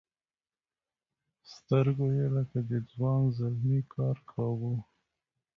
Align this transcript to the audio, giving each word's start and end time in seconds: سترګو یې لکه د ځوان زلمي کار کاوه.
سترګو 1.53 2.07
یې 2.17 2.27
لکه 2.35 2.59
د 2.69 2.71
ځوان 2.91 3.21
زلمي 3.37 3.79
کار 3.93 4.17
کاوه. 4.31 4.73